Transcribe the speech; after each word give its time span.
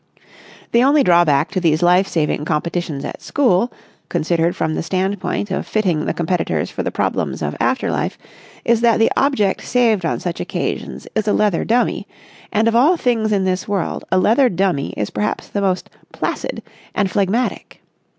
The 0.71 0.81
only 0.83 1.03
drawback 1.03 1.51
to 1.51 1.59
these 1.59 1.83
life 1.83 2.07
saving 2.07 2.43
competitions 2.43 3.05
at 3.05 3.21
school, 3.21 3.71
considered 4.09 4.55
from 4.55 4.73
the 4.73 4.81
standpoint 4.81 5.51
of 5.51 5.67
fitting 5.67 6.05
the 6.07 6.13
competitors 6.15 6.71
for 6.71 6.81
the 6.81 6.89
problems 6.89 7.43
of 7.43 7.55
afterlife, 7.59 8.17
is 8.65 8.81
that 8.81 8.97
the 8.97 9.11
object 9.15 9.61
saved 9.61 10.03
on 10.03 10.19
such 10.19 10.39
occasions 10.39 11.07
is 11.13 11.27
a 11.27 11.33
leather 11.33 11.63
dummy, 11.63 12.07
and 12.51 12.67
of 12.67 12.75
all 12.75 12.97
things 12.97 13.31
in 13.31 13.43
this 13.45 13.67
world 13.67 14.03
a 14.11 14.17
leather 14.17 14.49
dummy 14.49 14.91
is 14.97 15.11
perhaps 15.11 15.47
the 15.47 15.61
most 15.61 15.91
placid 16.11 16.63
and 16.95 17.11
phlegmatic. 17.11 17.83